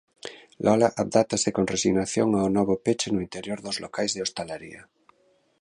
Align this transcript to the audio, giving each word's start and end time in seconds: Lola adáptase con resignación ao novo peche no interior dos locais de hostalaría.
Lola 0.65 0.87
adáptase 1.03 1.49
con 1.55 1.65
resignación 1.73 2.29
ao 2.33 2.47
novo 2.57 2.73
peche 2.85 3.09
no 3.11 3.23
interior 3.25 3.59
dos 3.65 3.77
locais 3.83 4.11
de 4.13 4.23
hostalaría. 4.23 4.81